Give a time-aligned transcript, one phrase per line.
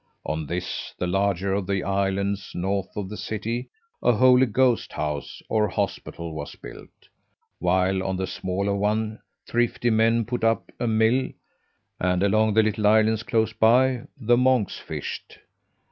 [0.25, 3.69] On this, the larger of the islands north of the city,
[4.01, 6.89] a 'Holy Ghost House,' or hospital, was built;
[7.59, 11.29] while on the smaller one thrifty men put up a mill,
[11.99, 15.37] and along the little islands close by the monks fished.